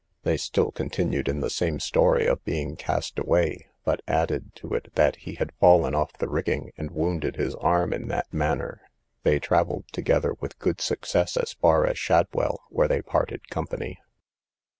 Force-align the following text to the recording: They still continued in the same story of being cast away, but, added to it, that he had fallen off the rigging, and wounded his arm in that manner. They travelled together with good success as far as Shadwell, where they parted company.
They 0.23 0.35
still 0.35 0.71
continued 0.71 1.27
in 1.29 1.41
the 1.41 1.49
same 1.51 1.79
story 1.79 2.25
of 2.25 2.43
being 2.43 2.75
cast 2.75 3.19
away, 3.19 3.67
but, 3.85 4.01
added 4.07 4.49
to 4.55 4.73
it, 4.73 4.87
that 4.95 5.17
he 5.17 5.35
had 5.35 5.53
fallen 5.59 5.93
off 5.93 6.11
the 6.13 6.27
rigging, 6.27 6.71
and 6.75 6.89
wounded 6.89 7.35
his 7.35 7.53
arm 7.53 7.93
in 7.93 8.07
that 8.07 8.33
manner. 8.33 8.81
They 9.21 9.39
travelled 9.39 9.85
together 9.91 10.33
with 10.39 10.57
good 10.57 10.81
success 10.81 11.37
as 11.37 11.53
far 11.53 11.85
as 11.85 11.99
Shadwell, 11.99 12.63
where 12.71 12.87
they 12.87 13.03
parted 13.03 13.47
company. 13.51 13.99